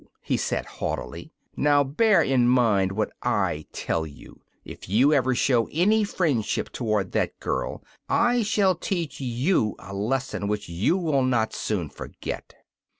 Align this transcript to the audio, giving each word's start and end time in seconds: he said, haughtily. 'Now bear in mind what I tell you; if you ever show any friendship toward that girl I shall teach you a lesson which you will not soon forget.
he 0.23 0.35
said, 0.35 0.65
haughtily. 0.65 1.31
'Now 1.55 1.83
bear 1.83 2.23
in 2.23 2.47
mind 2.47 2.93
what 2.93 3.11
I 3.21 3.67
tell 3.71 4.03
you; 4.07 4.41
if 4.65 4.89
you 4.89 5.13
ever 5.13 5.35
show 5.35 5.69
any 5.71 6.03
friendship 6.03 6.69
toward 6.71 7.11
that 7.11 7.39
girl 7.39 7.83
I 8.09 8.41
shall 8.41 8.73
teach 8.73 9.19
you 9.21 9.75
a 9.77 9.93
lesson 9.93 10.47
which 10.47 10.67
you 10.67 10.97
will 10.97 11.21
not 11.21 11.53
soon 11.53 11.87
forget. 11.87 12.55